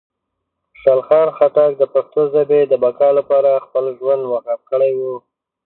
خوشحال 0.81 1.01
خان 1.07 1.27
خټک 1.37 1.71
د 1.77 1.83
پښتو 1.93 2.21
ژبې 2.33 2.59
د 2.67 2.73
بقا 2.83 3.09
لپاره 3.19 3.63
خپل 3.65 3.85
ژوند 3.99 4.23
وقف 4.33 4.59
کړی 4.71 4.91
و. 4.99 5.01